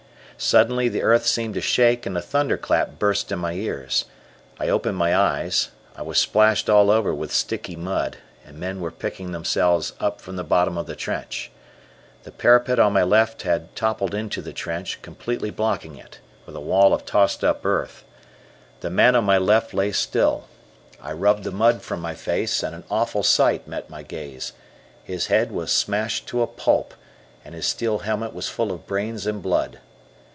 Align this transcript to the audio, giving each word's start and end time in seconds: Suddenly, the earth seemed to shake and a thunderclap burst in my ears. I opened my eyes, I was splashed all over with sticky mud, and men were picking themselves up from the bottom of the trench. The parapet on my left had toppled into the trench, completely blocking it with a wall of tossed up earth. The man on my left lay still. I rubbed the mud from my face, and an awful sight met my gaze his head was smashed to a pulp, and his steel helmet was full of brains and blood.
Suddenly, 0.43 0.89
the 0.89 1.03
earth 1.03 1.27
seemed 1.27 1.53
to 1.53 1.61
shake 1.61 2.07
and 2.07 2.17
a 2.17 2.21
thunderclap 2.21 2.97
burst 2.97 3.31
in 3.31 3.37
my 3.37 3.53
ears. 3.53 4.05
I 4.59 4.69
opened 4.69 4.97
my 4.97 5.15
eyes, 5.15 5.69
I 5.95 6.01
was 6.01 6.17
splashed 6.17 6.67
all 6.67 6.89
over 6.89 7.13
with 7.13 7.31
sticky 7.31 7.75
mud, 7.75 8.17
and 8.43 8.57
men 8.57 8.81
were 8.81 8.89
picking 8.89 9.33
themselves 9.33 9.93
up 9.99 10.19
from 10.19 10.37
the 10.37 10.43
bottom 10.43 10.79
of 10.79 10.87
the 10.87 10.95
trench. 10.95 11.51
The 12.23 12.31
parapet 12.31 12.79
on 12.79 12.91
my 12.91 13.03
left 13.03 13.43
had 13.43 13.75
toppled 13.75 14.15
into 14.15 14.41
the 14.41 14.51
trench, 14.51 15.03
completely 15.03 15.51
blocking 15.51 15.95
it 15.95 16.17
with 16.47 16.55
a 16.55 16.59
wall 16.59 16.91
of 16.91 17.05
tossed 17.05 17.43
up 17.43 17.63
earth. 17.63 18.03
The 18.79 18.89
man 18.89 19.15
on 19.15 19.25
my 19.25 19.37
left 19.37 19.75
lay 19.75 19.91
still. 19.91 20.45
I 20.99 21.11
rubbed 21.11 21.43
the 21.43 21.51
mud 21.51 21.83
from 21.83 21.99
my 22.01 22.15
face, 22.15 22.63
and 22.63 22.73
an 22.73 22.83
awful 22.89 23.21
sight 23.21 23.67
met 23.67 23.91
my 23.91 24.01
gaze 24.01 24.53
his 25.03 25.27
head 25.27 25.51
was 25.51 25.71
smashed 25.71 26.25
to 26.29 26.41
a 26.41 26.47
pulp, 26.47 26.95
and 27.45 27.53
his 27.53 27.67
steel 27.67 27.99
helmet 27.99 28.33
was 28.33 28.49
full 28.49 28.71
of 28.71 28.87
brains 28.87 29.27
and 29.27 29.43
blood. 29.43 29.77